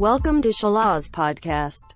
[0.00, 1.92] Welcome to Shalaz Podcast.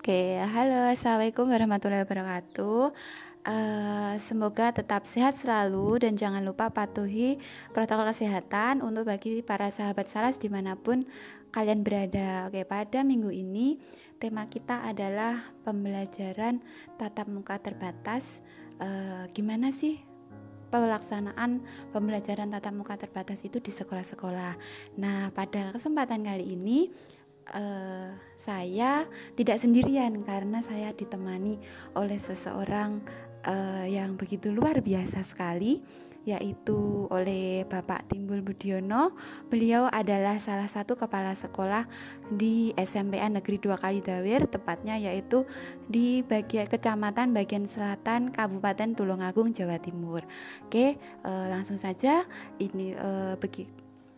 [0.00, 2.96] Oke, halo, assalamualaikum warahmatullahi wabarakatuh.
[3.44, 7.36] Uh, semoga tetap sehat selalu dan jangan lupa patuhi
[7.76, 11.04] protokol kesehatan untuk bagi para sahabat salas di mana pun
[11.52, 12.48] kalian berada.
[12.48, 13.76] Oke, pada minggu ini
[14.16, 16.64] tema kita adalah pembelajaran
[16.96, 18.40] tatap muka terbatas.
[18.80, 20.00] Uh, gimana sih
[20.72, 21.60] pelaksanaan
[21.92, 24.56] pembelajaran tatap muka terbatas itu di sekolah-sekolah?
[24.96, 26.88] Nah, pada kesempatan kali ini
[27.52, 29.04] uh, saya
[29.36, 31.60] tidak sendirian karena saya ditemani
[31.98, 33.04] oleh seseorang
[33.46, 35.82] uh, yang begitu luar biasa sekali
[36.22, 39.10] yaitu oleh Bapak Timbul Budiono.
[39.50, 41.90] Beliau adalah salah satu kepala sekolah
[42.30, 45.42] di SMPN Negeri Dua Kali Dawir, tepatnya yaitu
[45.90, 50.22] di bagian Kecamatan bagian selatan Kabupaten Tulungagung, Jawa Timur.
[50.70, 50.94] Oke,
[51.26, 52.22] uh, langsung saja
[52.62, 52.94] ini
[53.42, 53.66] begi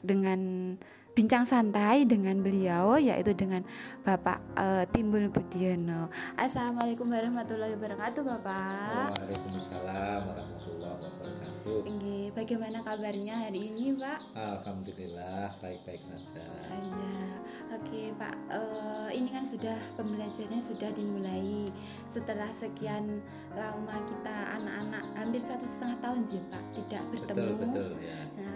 [0.00, 0.72] dengan
[1.10, 3.66] bincang santai dengan beliau yaitu dengan
[4.06, 6.06] Bapak uh, Timbul Budiono.
[6.38, 9.18] Assalamualaikum warahmatullahi wabarakatuh, Bapak.
[9.18, 11.78] Waalaikumsalam warahmatullahi wabarakatuh.
[11.86, 14.18] Ini bagaimana kabarnya hari ini, Pak?
[14.32, 16.46] Alhamdulillah baik-baik saja.
[16.72, 17.26] Ya,
[17.74, 18.36] oke, Pak.
[18.48, 21.74] Uh, ini kan sudah pembelajarannya sudah dimulai
[22.08, 23.20] setelah sekian
[23.52, 27.46] lama kita anak-anak hampir satu setengah tahun sih, Pak, tidak bertemu.
[27.58, 28.18] Betul, betul ya.
[28.40, 28.49] Nah,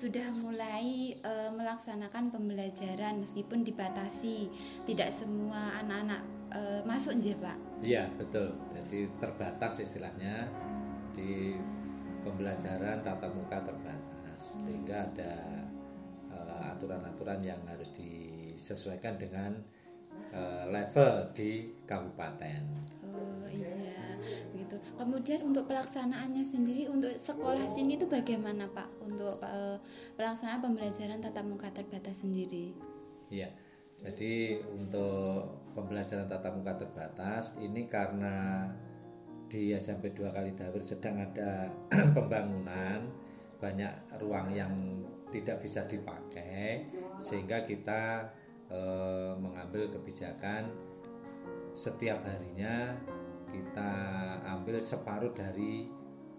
[0.00, 4.48] sudah mulai e, melaksanakan pembelajaran meskipun dibatasi
[4.88, 7.84] tidak semua anak-anak e, masuk nje Pak.
[7.84, 10.48] Iya betul jadi terbatas istilahnya
[11.12, 11.52] di
[12.24, 14.64] pembelajaran tatap muka terbatas hmm.
[14.64, 15.32] sehingga ada
[16.80, 19.52] aturan-aturan yang harus disesuaikan dengan
[20.32, 20.40] e,
[20.72, 22.62] level di kabupaten.
[23.04, 24.09] Oh iya
[24.70, 24.78] begitu.
[24.94, 29.76] Kemudian untuk pelaksanaannya sendiri untuk sekolah sini itu bagaimana Pak untuk uh,
[30.14, 32.70] pelaksanaan pembelajaran tatap muka terbatas sendiri?
[33.34, 33.50] Iya.
[34.00, 38.64] Jadi untuk pembelajaran tatap muka terbatas ini karena
[39.50, 41.68] di SMP 2 kali Dawir sedang ada
[42.16, 43.10] pembangunan
[43.60, 44.72] banyak ruang yang
[45.28, 46.88] tidak bisa dipakai
[47.20, 48.24] sehingga kita
[48.72, 48.80] e,
[49.36, 50.64] mengambil kebijakan
[51.76, 52.96] setiap harinya
[53.50, 53.92] kita
[54.46, 55.90] ambil separuh dari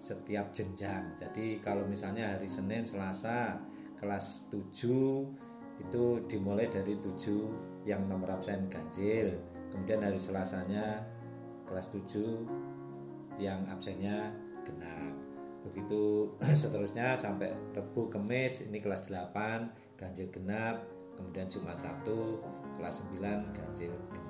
[0.01, 1.13] setiap jenjang.
[1.21, 3.61] Jadi kalau misalnya hari Senin, Selasa
[4.01, 4.65] kelas 7
[5.81, 9.37] itu dimulai dari 7 yang nomor absen ganjil.
[9.69, 11.05] Kemudian hari Selasanya
[11.69, 14.33] kelas 7 yang absennya
[14.65, 15.13] genap.
[15.69, 20.81] Begitu seterusnya sampai Rebu Kemis ini kelas 8 ganjil genap.
[21.13, 22.41] Kemudian Jumat Sabtu
[22.73, 24.20] kelas 9 ganjil genap.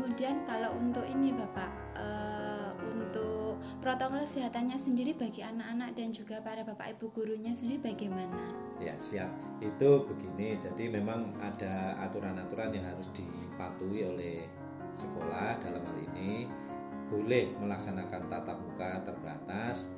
[0.00, 6.64] Kemudian kalau untuk ini Bapak, uh, untuk protokol kesehatannya sendiri bagi anak-anak dan juga para
[6.64, 8.32] Bapak Ibu gurunya sendiri bagaimana?
[8.80, 9.28] Ya siap.
[9.60, 10.56] Itu begini.
[10.56, 14.48] Jadi memang ada aturan-aturan yang harus dipatuhi oleh
[14.96, 16.48] sekolah dalam hal ini
[17.12, 19.92] boleh melaksanakan tatap muka terbatas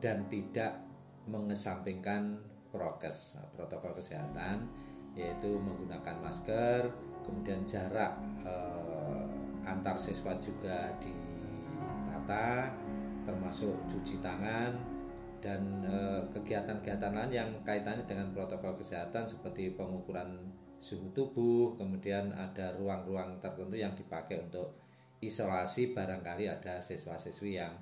[0.00, 0.80] dan tidak
[1.28, 2.40] mengesampingkan
[2.72, 4.64] prokes protokol kesehatan
[5.12, 6.88] yaitu menggunakan masker
[7.22, 8.91] kemudian jarak eh,
[9.62, 12.70] antar siswa juga ditata
[13.22, 14.74] termasuk cuci tangan
[15.42, 20.38] dan eh, kegiatan-kegiatan lain yang kaitannya dengan protokol kesehatan seperti pengukuran
[20.78, 24.74] suhu tubuh kemudian ada ruang-ruang tertentu yang dipakai untuk
[25.22, 27.74] isolasi barangkali ada siswa-siswi yang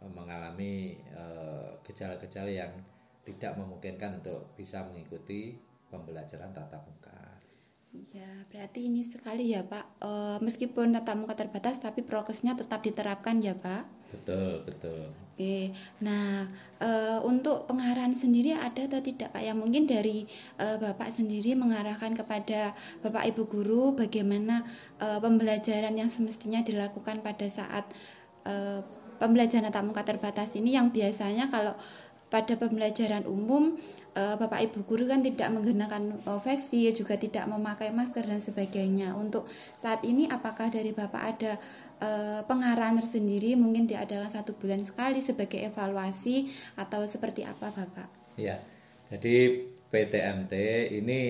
[0.00, 2.72] eh, mengalami eh, gejala-gejala yang
[3.26, 5.58] tidak memungkinkan untuk bisa mengikuti
[5.90, 7.35] pembelajaran tatap muka.
[8.12, 9.84] Ya, berarti ini sekali ya Pak.
[10.00, 13.84] E, meskipun tatap muka terbatas, tapi prokesnya tetap diterapkan ya Pak.
[14.12, 15.12] Betul, betul.
[15.36, 15.68] Oke,
[16.00, 16.48] nah
[16.80, 16.88] e,
[17.20, 19.44] untuk pengarahan sendiri ada atau tidak Pak?
[19.44, 20.24] Yang mungkin dari
[20.56, 22.72] e, Bapak sendiri mengarahkan kepada
[23.04, 24.64] Bapak Ibu guru bagaimana
[24.96, 27.84] e, pembelajaran yang semestinya dilakukan pada saat
[28.48, 28.80] e,
[29.20, 31.76] pembelajaran tatap muka terbatas ini yang biasanya kalau
[32.26, 33.78] pada pembelajaran umum
[34.16, 38.42] uh, Bapak Ibu guru kan tidak menggunakan uh, face shield juga tidak memakai masker dan
[38.42, 39.14] sebagainya.
[39.14, 39.46] Untuk
[39.76, 41.52] saat ini apakah dari Bapak ada
[42.02, 46.50] uh, pengarahan tersendiri mungkin diadakan satu bulan sekali sebagai evaluasi
[46.80, 48.08] atau seperti apa Bapak?
[48.40, 48.58] Ya.
[49.06, 50.54] Jadi PTMT
[50.98, 51.20] ini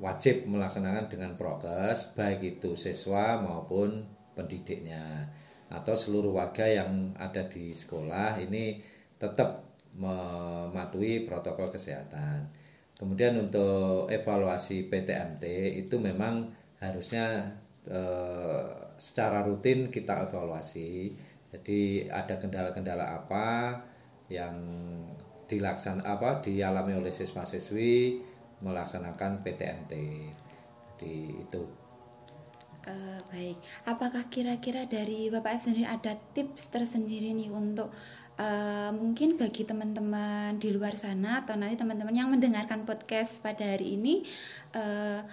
[0.00, 5.28] wajib melaksanakan dengan prokes baik itu siswa maupun pendidiknya
[5.68, 8.80] atau seluruh warga yang ada di sekolah ini
[9.20, 12.46] tetap mematuhi protokol kesehatan.
[12.94, 15.44] Kemudian untuk evaluasi PTMT
[15.80, 17.56] itu memang harusnya
[17.88, 18.00] e,
[19.00, 21.16] secara rutin kita evaluasi.
[21.50, 23.80] Jadi ada kendala-kendala apa,
[24.30, 24.54] yang
[25.50, 28.22] dilaksan apa dialami oleh siswa-siswi
[28.62, 29.92] melaksanakan PTMT.
[30.94, 31.62] Jadi itu.
[32.80, 37.92] Uh, baik, apakah kira-kira dari Bapak sendiri ada tips tersendiri nih untuk
[38.38, 43.98] uh, mungkin bagi teman-teman di luar sana atau nanti teman-teman yang mendengarkan podcast pada hari
[43.98, 44.22] ini
[44.76, 45.24] uh,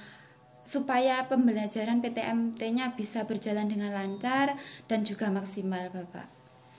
[0.67, 4.59] supaya pembelajaran PTMT-nya bisa berjalan dengan lancar
[4.91, 6.27] dan juga maksimal, Bapak?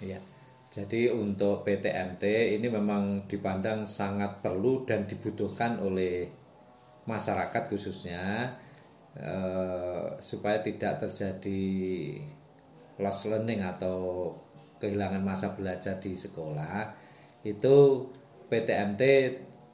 [0.04, 0.20] Iya.
[0.68, 6.28] Jadi untuk PTMT ini memang dipandang sangat perlu dan dibutuhkan oleh
[7.08, 8.52] masyarakat khususnya
[9.16, 11.64] eh, supaya tidak terjadi
[13.00, 14.28] lost learning atau
[14.78, 16.90] kehilangan masa belajar di sekolah
[17.46, 18.06] itu
[18.48, 19.02] PTMT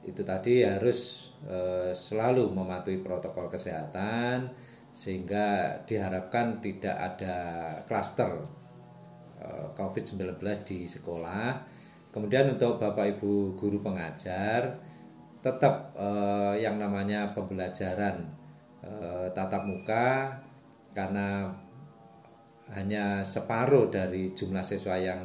[0.05, 4.45] itu tadi harus eh, selalu mematuhi protokol kesehatan
[4.93, 7.37] sehingga diharapkan tidak ada
[7.89, 8.45] klaster
[9.41, 11.73] eh, COVID-19 di sekolah.
[12.13, 14.77] Kemudian untuk Bapak Ibu guru pengajar
[15.41, 18.23] tetap eh, yang namanya pembelajaran
[18.85, 20.37] eh, tatap muka
[20.95, 21.51] karena
[22.73, 25.21] hanya separuh dari jumlah siswa yang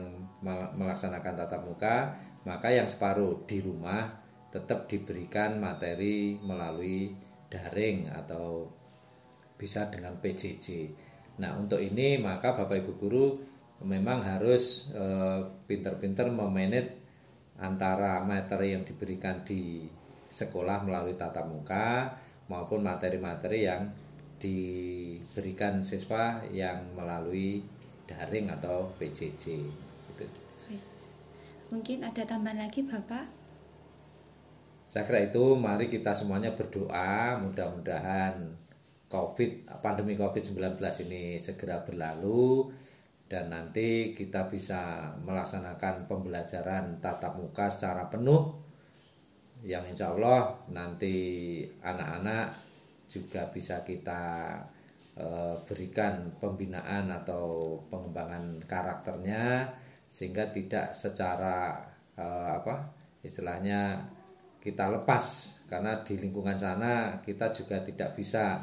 [0.76, 1.96] melaksanakan tatap muka,
[2.44, 4.08] maka yang separuh di rumah
[4.50, 7.14] tetap diberikan materi melalui
[7.48, 8.68] daring atau
[9.56, 10.66] bisa dengan PJJ.
[11.40, 13.26] Nah, untuk ini maka Bapak Ibu guru
[13.84, 17.00] memang harus eh, pinter-pinter memanage
[17.60, 19.84] antara materi yang diberikan di
[20.30, 22.16] sekolah melalui tatap muka
[22.48, 23.92] maupun materi-materi yang
[25.30, 27.62] diberikan siswa yang melalui
[28.10, 29.62] daring atau PJJ
[30.10, 30.26] gitu.
[31.70, 33.30] Mungkin ada tambahan lagi Bapak?
[34.90, 35.54] Saya kira itu.
[35.54, 37.38] Mari kita semuanya berdoa.
[37.38, 38.42] Mudah-mudahan
[39.06, 40.74] COVID pandemi COVID-19
[41.06, 42.66] ini segera berlalu
[43.30, 48.58] dan nanti kita bisa melaksanakan pembelajaran tatap muka secara penuh.
[49.62, 51.14] Yang insya Allah nanti
[51.86, 52.50] anak-anak
[53.06, 54.58] juga bisa kita
[55.68, 59.68] berikan pembinaan atau pengembangan karakternya
[60.10, 61.76] sehingga tidak secara
[62.16, 62.90] e, apa
[63.20, 64.00] istilahnya
[64.60, 65.24] kita lepas
[65.70, 68.60] karena di lingkungan sana kita juga tidak bisa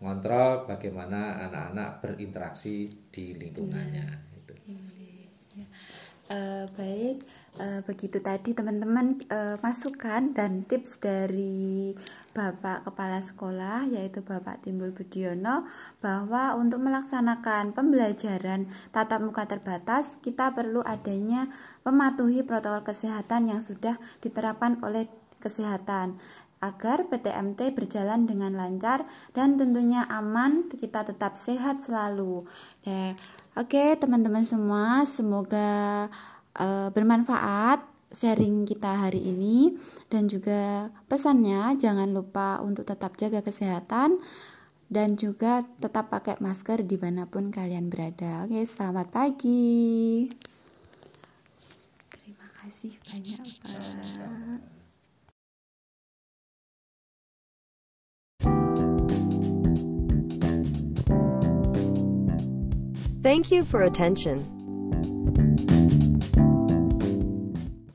[0.00, 4.06] ngontrol bagaimana anak-anak berinteraksi di lingkungannya.
[4.08, 4.38] Ya.
[4.40, 4.54] Itu.
[5.56, 5.66] Ya.
[6.30, 7.26] Uh, baik
[7.60, 11.92] uh, begitu tadi teman-teman uh, masukan dan tips dari
[12.32, 15.68] Bapak Kepala Sekolah yaitu Bapak Timbul Budiono
[16.00, 21.52] bahwa untuk melaksanakan pembelajaran tatap muka terbatas kita perlu adanya
[21.84, 25.06] mematuhi protokol kesehatan yang sudah diterapkan oleh
[25.44, 26.16] kesehatan
[26.60, 32.44] agar PTMT berjalan dengan lancar dan tentunya aman kita tetap sehat selalu.
[32.84, 33.16] Ya,
[33.56, 36.12] oke teman-teman semua semoga
[36.58, 39.78] uh, bermanfaat sharing kita hari ini
[40.10, 44.18] dan juga pesannya jangan lupa untuk tetap jaga kesehatan
[44.90, 48.42] dan juga tetap pakai masker di mana pun kalian berada.
[48.42, 50.26] Oke, selamat pagi.
[52.10, 54.80] Terima kasih banyak Pak.
[63.22, 64.59] Thank you for attention.